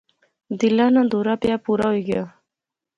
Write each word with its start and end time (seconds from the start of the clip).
دلے 0.59 0.87
ناں 0.93 1.05
دورہ 1.11 1.35
پیا، 1.41 1.55
پورا 1.65 1.87
ہوئی 1.89 2.01
گیا 2.07 2.23